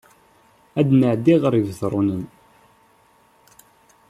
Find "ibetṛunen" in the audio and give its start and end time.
1.55-2.23